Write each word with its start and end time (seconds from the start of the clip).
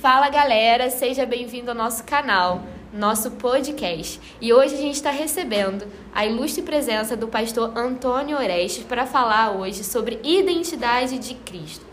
Fala 0.00 0.30
galera, 0.30 0.88
seja 0.88 1.26
bem-vindo 1.26 1.72
ao 1.72 1.76
nosso 1.76 2.04
canal, 2.04 2.62
nosso 2.90 3.32
podcast. 3.32 4.18
E 4.40 4.50
hoje 4.50 4.74
a 4.74 4.78
gente 4.78 4.94
está 4.94 5.10
recebendo 5.10 5.86
a 6.14 6.24
ilustre 6.24 6.62
presença 6.62 7.14
do 7.14 7.28
pastor 7.28 7.76
Antônio 7.76 8.38
Orestes 8.38 8.82
para 8.82 9.04
falar 9.04 9.50
hoje 9.50 9.84
sobre 9.84 10.18
identidade 10.24 11.18
de 11.18 11.34
Cristo. 11.34 11.84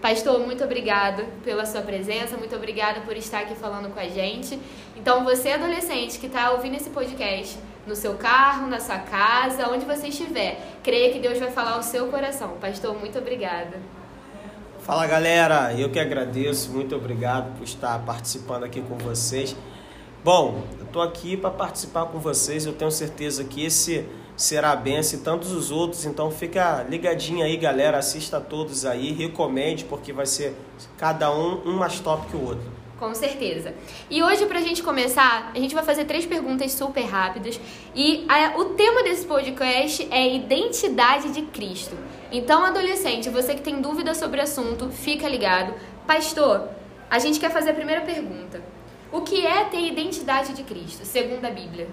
Pastor, 0.00 0.40
muito 0.40 0.64
obrigado 0.64 1.24
pela 1.44 1.64
sua 1.64 1.82
presença, 1.82 2.36
muito 2.36 2.56
obrigada 2.56 3.02
por 3.02 3.16
estar 3.16 3.42
aqui 3.42 3.54
falando 3.54 3.94
com 3.94 4.00
a 4.00 4.08
gente. 4.08 4.58
Então, 4.96 5.22
você 5.22 5.50
adolescente 5.50 6.18
que 6.18 6.26
está 6.26 6.50
ouvindo 6.50 6.74
esse 6.74 6.90
podcast 6.90 7.56
no 7.86 7.94
seu 7.94 8.14
carro, 8.14 8.66
na 8.66 8.80
sua 8.80 8.98
casa, 8.98 9.70
onde 9.70 9.84
você 9.84 10.08
estiver, 10.08 10.60
creia 10.82 11.12
que 11.12 11.20
Deus 11.20 11.38
vai 11.38 11.52
falar 11.52 11.74
ao 11.74 11.82
seu 11.84 12.08
coração. 12.08 12.56
Pastor, 12.60 12.98
muito 12.98 13.20
obrigada. 13.20 14.01
Fala 14.84 15.06
galera, 15.06 15.72
eu 15.78 15.90
que 15.90 15.98
agradeço, 16.00 16.72
muito 16.72 16.96
obrigado 16.96 17.56
por 17.56 17.62
estar 17.62 17.96
participando 18.00 18.64
aqui 18.64 18.80
com 18.80 18.98
vocês. 18.98 19.54
Bom, 20.24 20.64
eu 20.76 20.84
estou 20.86 21.00
aqui 21.00 21.36
para 21.36 21.50
participar 21.50 22.06
com 22.06 22.18
vocês, 22.18 22.66
eu 22.66 22.72
tenho 22.72 22.90
certeza 22.90 23.44
que 23.44 23.64
esse 23.64 24.04
será 24.36 24.72
a 24.72 24.76
benção 24.76 25.20
e 25.20 25.22
tantos 25.22 25.52
os 25.52 25.70
outros, 25.70 26.04
então 26.04 26.32
fica 26.32 26.84
ligadinho 26.88 27.44
aí 27.44 27.56
galera, 27.56 27.98
assista 27.98 28.38
a 28.38 28.40
todos 28.40 28.84
aí, 28.84 29.12
recomende 29.12 29.84
porque 29.84 30.12
vai 30.12 30.26
ser 30.26 30.52
cada 30.98 31.32
um 31.32 31.62
um 31.64 31.76
mais 31.76 32.00
top 32.00 32.26
que 32.26 32.36
o 32.36 32.44
outro. 32.44 32.82
Com 32.98 33.14
certeza. 33.14 33.74
E 34.10 34.20
hoje, 34.22 34.46
para 34.46 34.58
a 34.58 34.62
gente 34.62 34.82
começar, 34.82 35.52
a 35.54 35.58
gente 35.58 35.74
vai 35.74 35.84
fazer 35.84 36.04
três 36.06 36.26
perguntas 36.26 36.72
super 36.72 37.04
rápidas. 37.04 37.58
E 37.96 38.24
a, 38.28 38.56
o 38.58 38.66
tema 38.76 39.02
desse 39.02 39.26
podcast 39.26 40.06
é 40.08 40.36
identidade 40.36 41.32
de 41.32 41.42
Cristo. 41.42 41.96
Então, 42.32 42.64
adolescente, 42.64 43.28
você 43.28 43.54
que 43.54 43.60
tem 43.60 43.82
dúvida 43.82 44.14
sobre 44.14 44.40
o 44.40 44.42
assunto, 44.42 44.88
fica 44.88 45.28
ligado. 45.28 45.74
Pastor, 46.06 46.66
a 47.10 47.18
gente 47.18 47.38
quer 47.38 47.50
fazer 47.50 47.70
a 47.70 47.74
primeira 47.74 48.00
pergunta. 48.00 48.62
O 49.12 49.20
que 49.20 49.46
é 49.46 49.64
ter 49.64 49.86
identidade 49.86 50.54
de 50.54 50.62
Cristo, 50.62 51.04
segundo 51.04 51.44
a 51.44 51.50
Bíblia? 51.50 51.88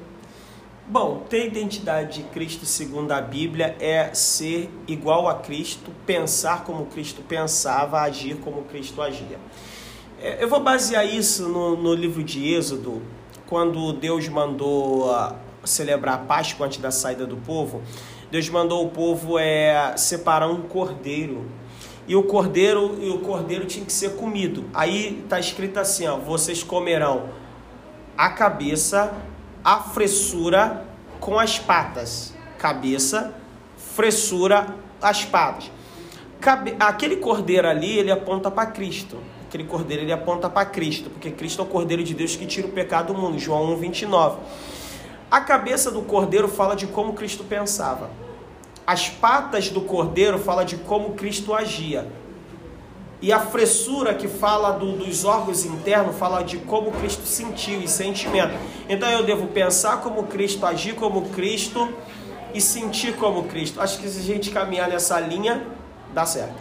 Bom, 0.87 1.25
ter 1.29 1.47
identidade 1.47 2.23
de 2.23 2.29
Cristo 2.29 2.65
segundo 2.65 3.11
a 3.11 3.19
Bíblia 3.19 3.75
é 3.81 4.13
ser 4.13 4.71
igual 4.87 5.27
a 5.27 5.35
Cristo, 5.35 5.91
pensar 6.05 6.63
como 6.63 6.85
Cristo 6.85 7.21
pensava, 7.21 7.99
agir 7.99 8.37
como 8.37 8.63
Cristo 8.63 9.01
agia. 9.01 9.37
É, 10.21 10.41
eu 10.41 10.47
vou 10.47 10.61
basear 10.61 11.05
isso 11.05 11.49
no, 11.49 11.75
no 11.75 11.93
livro 11.93 12.23
de 12.23 12.53
Êxodo, 12.53 13.01
quando 13.45 13.91
Deus 13.91 14.29
mandou 14.29 15.11
ah, 15.11 15.35
celebrar 15.65 16.15
a 16.15 16.17
Páscoa 16.19 16.65
antes 16.65 16.79
da 16.79 16.91
saída 16.91 17.25
do 17.25 17.35
povo. 17.35 17.81
Deus 18.31 18.47
mandou 18.49 18.85
o 18.85 18.89
povo 18.89 19.38
é, 19.39 19.95
separar 19.97 20.47
um 20.47 20.61
cordeiro. 20.61 21.45
E 22.08 22.16
o 22.16 22.23
cordeiro 22.23 22.97
e 23.02 23.09
o 23.09 23.19
cordeiro 23.19 23.66
tinha 23.66 23.86
que 23.86 23.94
ser 23.94 24.16
comido. 24.16 24.69
Aí 24.73 25.21
está 25.23 25.39
escrito 25.39 25.77
assim: 25.77 26.08
ó, 26.08 26.17
vocês 26.17 26.63
comerão 26.63 27.30
a 28.17 28.30
cabeça, 28.30 29.13
a 29.63 29.80
fressura 29.80 30.86
com 31.19 31.39
as 31.39 31.59
patas. 31.59 32.33
Cabeça, 32.58 33.33
fressura, 33.77 34.75
as 35.02 35.23
patas. 35.23 35.71
Cabe... 36.39 36.75
Aquele 36.80 37.17
cordeiro 37.17 37.67
ali, 37.67 37.97
ele 37.97 38.11
aponta 38.11 38.49
para 38.49 38.66
Cristo 38.67 39.17
aquele 39.49 39.64
cordeiro 39.64 40.03
ele 40.03 40.11
aponta 40.11 40.47
para 40.49 40.66
Cristo, 40.66 41.09
porque 41.09 41.31
Cristo 41.31 41.61
é 41.61 41.66
o 41.66 41.67
cordeiro 41.67 42.03
de 42.03 42.14
Deus 42.14 42.36
que 42.36 42.45
tira 42.45 42.67
o 42.67 42.71
pecado 42.71 43.14
do 43.14 43.19
mundo, 43.19 43.38
João 43.39 43.75
1:29. 43.75 44.38
A 45.31 45.41
cabeça 45.41 45.91
do 45.91 46.02
cordeiro 46.02 46.47
fala 46.47 46.75
de 46.75 46.88
como 46.88 47.13
Cristo 47.13 47.44
pensava. 47.44 48.09
As 48.85 49.09
patas 49.09 49.69
do 49.69 49.81
cordeiro 49.81 50.39
fala 50.39 50.66
de 50.66 50.77
como 50.77 51.13
Cristo 51.13 51.53
agia. 51.53 52.08
E 53.21 53.31
a 53.31 53.39
fressura 53.39 54.16
que 54.16 54.27
fala 54.27 54.71
do, 54.71 54.94
dos 54.94 55.25
órgãos 55.25 55.66
internos 55.66 56.16
fala 56.16 56.41
de 56.41 56.58
como 56.58 56.91
Cristo 56.94 57.25
sentiu 57.25 57.80
e 57.81 57.88
sentimento. 57.88 58.53
Então 58.88 59.08
eu 59.11 59.23
devo 59.23 59.48
pensar 59.48 60.02
como 60.02 60.23
Cristo, 60.23 60.65
agir 60.65 60.95
como 60.95 61.30
Cristo 61.30 61.93
e 62.53 62.59
sentir 62.59 63.15
como 63.17 63.43
Cristo. 63.43 63.80
Acho 63.80 63.99
que 63.99 64.08
se 64.08 64.20
a 64.20 64.23
gente 64.23 64.49
caminhar 64.49 64.89
nessa 64.89 65.20
linha, 65.20 65.67
dá 66.11 66.26
certo. 66.26 66.55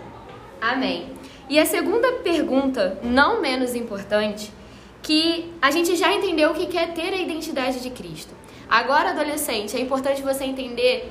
Amém. 0.61 1.13
E 1.49 1.59
a 1.59 1.65
segunda 1.65 2.13
pergunta, 2.25 2.99
não 3.03 3.41
menos 3.41 3.75
importante, 3.75 4.53
que 5.01 5.55
a 5.63 5.71
gente 5.71 5.97
já 5.97 6.13
entendeu 6.13 6.51
o 6.51 6.55
que 6.55 6.77
é 6.77 6.89
ter 6.89 7.15
a 7.15 7.17
identidade 7.17 7.81
de 7.81 7.89
Cristo. 7.89 8.38
Agora, 8.69 9.11
adolescente, 9.11 9.77
é 9.77 9.81
importante 9.81 10.23
você 10.23 10.45
entender 10.45 11.11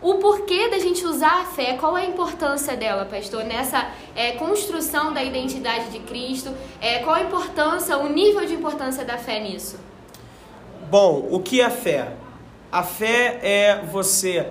o 0.00 0.14
porquê 0.14 0.68
da 0.68 0.78
gente 0.78 1.04
usar 1.04 1.42
a 1.42 1.44
fé, 1.44 1.76
qual 1.78 1.96
é 1.96 2.02
a 2.02 2.06
importância 2.06 2.76
dela, 2.76 3.04
pastor, 3.04 3.44
nessa 3.44 3.90
é, 4.14 4.32
construção 4.32 5.12
da 5.12 5.22
identidade 5.22 5.90
de 5.90 5.98
Cristo, 6.00 6.54
é, 6.80 7.00
qual 7.00 7.16
a 7.16 7.22
importância, 7.22 7.98
o 7.98 8.08
nível 8.08 8.46
de 8.46 8.54
importância 8.54 9.04
da 9.04 9.18
fé 9.18 9.40
nisso? 9.40 9.78
Bom, 10.90 11.28
o 11.30 11.40
que 11.40 11.60
é 11.60 11.68
fé? 11.68 12.14
A 12.72 12.82
fé 12.82 13.40
é 13.42 13.82
você 13.84 14.46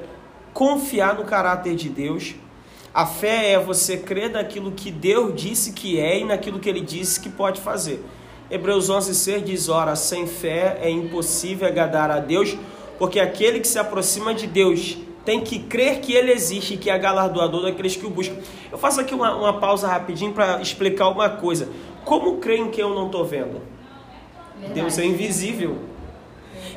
confiar 0.53 1.15
no 1.15 1.25
caráter 1.25 1.75
de 1.75 1.89
Deus, 1.89 2.35
a 2.93 3.05
fé 3.05 3.53
é 3.53 3.59
você 3.59 3.97
crer 3.97 4.29
naquilo 4.29 4.71
que 4.71 4.91
Deus 4.91 5.33
disse 5.39 5.73
que 5.73 5.99
é 5.99 6.19
e 6.19 6.25
naquilo 6.25 6.59
que 6.59 6.69
ele 6.69 6.81
disse 6.81 7.19
que 7.19 7.29
pode 7.29 7.61
fazer. 7.61 8.03
Hebreus 8.49 8.89
11:6 8.89 9.43
diz: 9.43 9.69
"Ora, 9.69 9.95
sem 9.95 10.25
fé 10.25 10.79
é 10.81 10.89
impossível 10.89 11.67
agradar 11.67 12.09
a 12.09 12.19
Deus, 12.19 12.57
porque 12.97 13.19
aquele 13.19 13.59
que 13.59 13.67
se 13.67 13.77
aproxima 13.77 14.33
de 14.33 14.47
Deus 14.47 14.97
tem 15.23 15.41
que 15.41 15.59
crer 15.59 15.99
que 15.99 16.13
ele 16.13 16.31
existe 16.31 16.73
e 16.73 16.77
que 16.77 16.89
é 16.89 16.97
galardoador 16.97 17.61
daqueles 17.61 17.95
que 17.95 18.05
o 18.05 18.09
buscam." 18.09 18.35
Eu 18.71 18.77
faço 18.77 18.99
aqui 18.99 19.13
uma, 19.13 19.35
uma 19.35 19.59
pausa 19.59 19.87
rapidinho 19.87 20.33
para 20.33 20.61
explicar 20.61 21.09
uma 21.09 21.29
coisa. 21.29 21.69
Como 22.03 22.37
crer 22.37 22.59
em 22.59 22.71
quem 22.71 22.83
eu 22.83 22.93
não 22.93 23.05
estou 23.05 23.23
vendo? 23.23 23.61
Verdade. 24.57 24.73
Deus 24.73 24.97
é 24.97 25.05
invisível. 25.05 25.77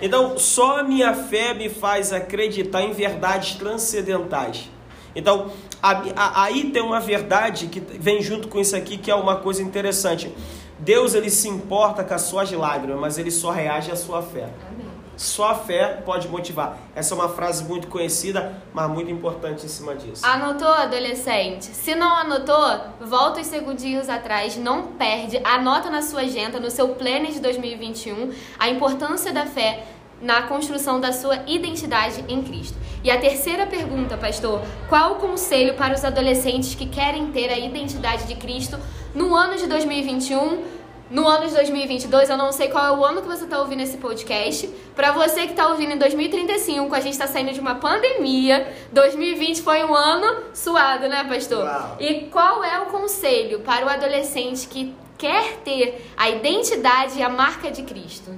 Então, 0.01 0.37
só 0.37 0.81
a 0.81 0.83
minha 0.83 1.15
fé 1.15 1.55
me 1.55 1.69
faz 1.69 2.13
acreditar 2.13 2.83
em 2.83 2.93
verdades 2.93 3.55
transcendentais. 3.55 4.69
Então, 5.15 5.51
aí 5.83 6.71
tem 6.71 6.83
uma 6.83 7.01
verdade 7.01 7.67
que 7.67 7.81
vem 7.81 8.23
junto 8.23 8.49
com 8.49 8.59
isso 8.59 8.75
aqui, 8.75 8.97
que 8.97 9.11
é 9.11 9.15
uma 9.15 9.37
coisa 9.37 9.63
interessante. 9.63 10.33
Deus 10.83 11.15
ele 11.15 11.31
se 11.31 11.49
importa 11.49 12.03
com 12.03 12.13
as 12.13 12.23
suas 12.23 12.51
lágrimas, 12.51 12.99
mas 13.01 13.17
ele 13.17 13.31
só 13.31 13.51
reage 13.51 13.93
à 13.93 13.97
sua 13.97 14.21
fé. 14.21 14.49
Amém. 14.69 14.91
Só 15.17 15.51
a 15.51 15.55
fé 15.55 16.03
pode 16.05 16.27
motivar. 16.27 16.77
Essa 16.97 17.15
é 17.15 17.17
uma 17.17 17.29
frase 17.29 17.63
muito 17.63 17.87
conhecida, 17.87 18.61
mas 18.75 18.91
muito 18.91 19.09
importante 19.09 19.65
em 19.65 19.69
cima 19.69 19.95
disso. 19.95 20.27
Anotou, 20.27 20.67
adolescente? 20.67 21.67
Se 21.67 21.95
não 21.95 22.13
anotou, 22.17 22.81
volta 23.01 23.41
os 23.41 23.47
segundinhos 23.47 24.09
atrás, 24.09 24.57
não 24.57 24.89
perde, 24.89 25.41
anota 25.45 25.89
na 25.89 26.03
sua 26.03 26.23
agenda, 26.23 26.59
no 26.59 26.71
seu 26.71 26.89
plano 26.89 27.27
de 27.27 27.39
2021, 27.39 28.33
a 28.59 28.69
importância 28.69 29.33
da 29.33 29.47
fé 29.47 29.85
na 30.23 30.43
construção 30.43 31.01
da 31.01 31.13
sua 31.13 31.43
identidade 31.47 32.25
em 32.29 32.43
Cristo. 32.43 32.79
E 33.05 33.11
a 33.11 33.19
terceira 33.19 33.67
pergunta, 33.67 34.17
pastor: 34.17 34.63
qual 34.89 35.13
o 35.13 35.17
conselho 35.17 35.75
para 35.75 35.95
os 35.95 36.05
adolescentes 36.05 36.75
que 36.75 36.87
querem 36.87 37.33
ter 37.33 37.51
a 37.51 37.59
identidade 37.59 38.25
de 38.25 38.37
Cristo 38.37 38.79
no 39.15 39.35
ano 39.35 39.57
de 39.57 39.67
2021? 39.67 40.81
No 41.11 41.29
ano 41.29 41.47
de 41.47 41.53
2022, 41.53 42.31
eu 42.31 42.39
não 42.39 42.53
sei 42.53 42.69
qual 42.69 42.87
é 42.87 42.99
o 42.99 43.05
ano 43.05 43.21
que 43.21 43.29
você 43.29 43.45
está 43.45 43.59
ouvindo 43.59 43.83
esse 43.83 43.99
podcast. 43.99 44.67
Para 44.97 45.13
você 45.13 45.43
que 45.43 45.51
está 45.51 45.69
ouvindo 45.69 45.93
em 45.93 45.99
2035, 45.99 46.95
a 46.95 47.01
gente 47.01 47.13
está 47.13 47.27
saindo 47.27 47.53
de 47.53 47.61
uma 47.61 47.75
pandemia. 47.75 48.73
2020 48.93 49.61
foi 49.61 49.85
um 49.85 49.95
ano 49.95 50.45
suado, 50.55 51.11
né, 51.11 51.23
pastor? 51.25 51.67
Uau. 51.67 51.97
E 52.01 52.29
qual 52.31 52.65
é 52.65 52.81
o 52.81 52.87
conselho 52.87 53.61
para 53.61 53.85
o 53.85 53.91
adolescente 53.91 54.67
que 54.67 54.95
quer 55.19 55.59
ter 55.59 56.11
a 56.17 56.31
identidade 56.31 57.19
e 57.19 57.23
a 57.23 57.29
marca 57.29 57.71
de 57.71 57.83
Cristo? 57.83 58.33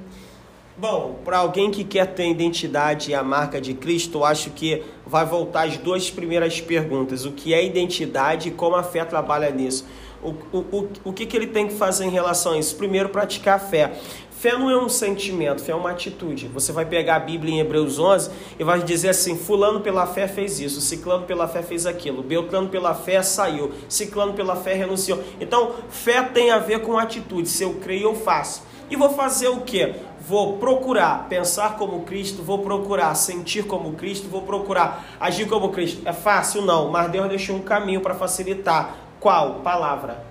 Bom, 0.77 1.21
para 1.25 1.39
alguém 1.39 1.71
que 1.71 1.85
quer 1.85 2.15
ter 2.15 2.29
identidade 2.29 3.13
e 3.13 3.15
a 3.15 3.23
marca 3.23 3.61
de 3.61 3.75
Cristo, 3.75 4.19
eu 4.19 4.25
acho 4.25 4.51
que 4.51 4.83
vai 5.07 5.25
voltar 5.25 5.69
as 5.69 5.77
duas 5.77 6.11
primeiras 6.11 6.61
perguntas: 6.61 7.25
o 7.25 7.31
que 7.31 7.55
é 7.55 7.65
identidade 7.65 8.49
e 8.49 8.51
como 8.51 8.75
a 8.75 8.83
fé 8.83 9.05
trabalha 9.05 9.51
nisso. 9.51 9.87
O, 10.21 10.31
o, 10.31 10.59
o, 10.59 10.89
o 11.05 11.13
que, 11.13 11.27
que 11.27 11.37
ele 11.37 11.47
tem 11.47 11.69
que 11.69 11.75
fazer 11.75 12.07
em 12.07 12.11
relação 12.11 12.53
a 12.53 12.59
isso? 12.59 12.75
Primeiro, 12.75 13.11
praticar 13.11 13.57
a 13.57 13.59
fé. 13.61 13.93
Fé 14.33 14.59
não 14.59 14.69
é 14.69 14.77
um 14.77 14.89
sentimento, 14.89 15.63
fé 15.63 15.71
é 15.71 15.75
uma 15.77 15.91
atitude. 15.91 16.49
Você 16.49 16.73
vai 16.73 16.85
pegar 16.85 17.17
a 17.17 17.21
Bíblia 17.21 17.55
em 17.55 17.61
Hebreus 17.61 18.01
11 18.01 18.31
e 18.59 18.65
vai 18.65 18.83
dizer 18.83 19.11
assim: 19.11 19.37
Fulano 19.37 19.81
pela 19.81 20.09
fé 20.09 20.27
fez 20.27 20.59
isso, 20.59 20.81
Ciclano 20.81 21.25
pela 21.25 21.47
fé 21.47 21.63
fez 21.63 21.87
aquilo, 21.87 22.21
Beltrano 22.21 22.69
pela 22.69 22.95
fé 22.95 23.23
saiu, 23.23 23.71
Ciclano 23.89 24.33
pela 24.33 24.57
fé 24.57 24.75
renunciou. 24.75 25.23
Então, 25.41 25.73
fé 25.89 26.21
tem 26.23 26.51
a 26.51 26.59
ver 26.59 26.81
com 26.81 26.99
atitude. 26.99 27.49
Se 27.49 27.63
eu 27.63 27.75
creio, 27.75 28.09
eu 28.09 28.17
faço. 28.17 28.74
E 28.91 28.97
vou 28.97 29.11
fazer 29.11 29.49
o 29.49 29.61
que? 29.61 29.95
Vou 30.21 30.59
procurar 30.59 31.29
pensar 31.29 31.77
como 31.77 32.03
Cristo, 32.03 32.43
vou 32.43 32.59
procurar 32.61 33.15
sentir 33.15 33.67
como 33.67 33.93
Cristo, 33.93 34.29
vou 34.29 34.43
procurar 34.43 35.05
agir 35.21 35.47
como 35.47 35.71
Cristo. 35.71 36.03
É 36.07 36.13
fácil? 36.13 36.63
Não, 36.63 36.91
mas 36.91 37.11
Deus 37.11 37.29
deixou 37.29 37.57
um 37.57 37.63
caminho 37.63 38.01
para 38.01 38.15
facilitar. 38.15 38.97
Qual? 39.21 39.57
Palavra. 39.57 40.25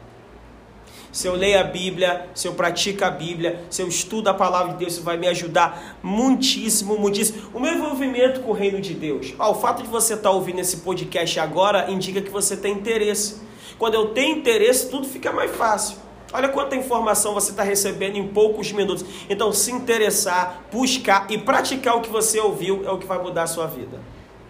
Se 1.11 1.27
eu 1.27 1.35
leio 1.35 1.59
a 1.59 1.63
Bíblia, 1.63 2.27
se 2.33 2.47
eu 2.47 2.53
pratico 2.53 3.05
a 3.05 3.11
Bíblia, 3.11 3.63
se 3.69 3.83
eu 3.83 3.88
estudo 3.88 4.29
a 4.29 4.33
palavra 4.33 4.73
de 4.73 4.79
Deus, 4.79 4.94
isso 4.94 5.03
vai 5.03 5.15
me 5.15 5.27
ajudar 5.27 6.00
muitíssimo, 6.01 6.97
muitíssimo. 6.97 7.51
O 7.53 7.59
meu 7.59 7.71
envolvimento 7.71 8.39
com 8.39 8.50
o 8.50 8.53
reino 8.53 8.81
de 8.81 8.95
Deus. 8.95 9.31
Ah, 9.38 9.47
o 9.50 9.53
fato 9.53 9.83
de 9.83 9.89
você 9.89 10.15
estar 10.15 10.29
tá 10.29 10.35
ouvindo 10.35 10.59
esse 10.59 10.77
podcast 10.77 11.39
agora 11.39 11.91
indica 11.91 12.19
que 12.19 12.31
você 12.31 12.57
tem 12.57 12.73
interesse. 12.73 13.44
Quando 13.77 13.94
eu 13.94 14.07
tenho 14.07 14.38
interesse, 14.38 14.89
tudo 14.89 15.07
fica 15.07 15.31
mais 15.31 15.55
fácil. 15.55 15.97
Olha 16.33 16.50
quanta 16.50 16.75
informação 16.75 17.35
você 17.35 17.51
está 17.51 17.62
recebendo 17.62 18.18
em 18.18 18.27
poucos 18.27 18.71
minutos. 18.71 19.06
Então, 19.30 19.53
se 19.53 19.71
interessar, 19.71 20.63
buscar 20.71 21.27
e 21.30 21.38
praticar 21.38 21.95
o 21.95 22.01
que 22.01 22.09
você 22.09 22.39
ouviu 22.39 22.83
é 22.85 22.89
o 22.89 22.97
que 22.97 23.06
vai 23.06 23.21
mudar 23.21 23.44
a 23.44 23.47
sua 23.47 23.68
vida. 23.68 24.01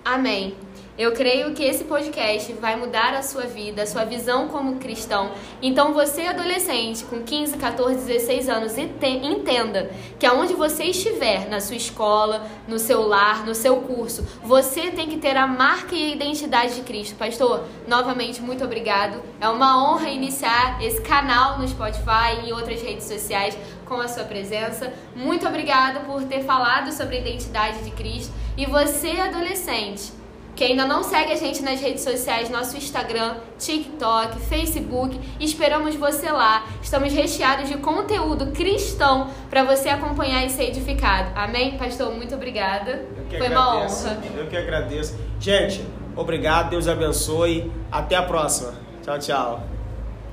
Amém. 0.06 0.56
Eu 0.96 1.12
creio 1.14 1.56
que 1.56 1.64
esse 1.64 1.86
podcast 1.86 2.54
vai 2.54 2.76
mudar 2.76 3.16
a 3.16 3.24
sua 3.24 3.48
vida, 3.48 3.82
a 3.82 3.88
sua 3.88 4.06
visão 4.06 4.48
como 4.48 4.76
cristão. 4.76 5.32
Então, 5.60 5.92
você, 5.92 6.28
adolescente, 6.28 7.04
com 7.06 7.24
15, 7.24 7.58
14, 7.58 8.06
16 8.06 8.48
anos, 8.48 8.78
entenda 8.78 9.90
que 10.20 10.26
aonde 10.28 10.54
você 10.54 10.84
estiver, 10.84 11.50
na 11.50 11.60
sua 11.60 11.78
escola, 11.78 12.46
no 12.68 12.78
seu 12.78 13.08
lar, 13.08 13.44
no 13.44 13.56
seu 13.56 13.78
curso, 13.78 14.24
você 14.44 14.92
tem 14.92 15.10
que 15.10 15.18
ter 15.18 15.36
a 15.36 15.48
marca 15.48 15.96
e 15.96 16.12
a 16.12 16.16
identidade 16.16 16.76
de 16.76 16.82
Cristo. 16.82 17.16
Pastor, 17.16 17.64
novamente, 17.88 18.40
muito 18.40 18.64
obrigado. 18.64 19.20
É 19.42 19.50
uma 19.50 19.84
honra 19.84 20.10
iniciar 20.10 20.78
esse 20.80 21.02
canal 21.02 21.58
no 21.58 21.68
Spotify 21.68 22.46
e 22.46 22.54
outras 22.54 22.84
redes 22.84 23.08
sociais 23.08 23.58
com 23.84 23.96
a 23.96 24.08
sua 24.08 24.26
presença. 24.26 24.94
Muito 25.16 25.48
obrigado 25.48 26.06
por 26.06 26.24
ter 26.26 26.44
falado 26.44 26.92
sobre 26.92 27.18
a 27.18 27.20
identidade 27.20 27.84
de 27.84 27.90
Cristo. 27.90 28.32
E 28.56 28.68
você, 28.68 29.20
adolescente, 29.20 30.22
que 30.56 30.64
ainda 30.64 30.86
não 30.86 31.04
segue 31.04 31.32
a 31.32 31.36
gente 31.36 31.64
nas 31.64 31.80
redes 31.82 32.04
sociais, 32.04 32.50
nosso 32.50 32.78
Instagram, 32.78 33.36
TikTok, 33.58 34.40
Facebook, 34.42 35.20
esperamos 35.40 35.96
você 35.96 36.32
lá. 36.32 36.66
Estamos 36.82 37.12
recheados 37.14 37.68
de 37.68 37.78
conteúdo 37.78 38.52
cristão 38.52 39.30
para 39.50 39.64
você 39.64 39.90
acompanhar 39.90 40.46
e 40.46 40.50
ser 40.50 40.66
edificado. 40.66 41.32
Amém? 41.36 41.78
Pastor, 41.78 42.14
muito 42.14 42.36
obrigada. 42.36 43.06
Foi 43.30 43.48
agradeço, 43.48 44.06
uma 44.06 44.12
honra. 44.12 44.24
Eu 44.38 44.48
que 44.48 44.58
agradeço. 44.58 45.20
Gente, 45.40 45.86
obrigado, 46.16 46.70
Deus 46.70 46.88
abençoe. 46.88 47.72
Até 47.92 48.16
a 48.16 48.24
próxima. 48.24 48.74
Tchau, 49.04 49.20
tchau. 49.20 49.64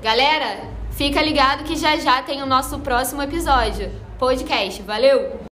Galera, 0.01 0.69
fica 0.91 1.21
ligado 1.21 1.63
que 1.63 1.75
já 1.75 1.95
já 1.97 2.21
tem 2.21 2.41
o 2.41 2.45
nosso 2.45 2.79
próximo 2.79 3.21
episódio. 3.21 3.91
Podcast. 4.17 4.81
Valeu! 4.83 5.50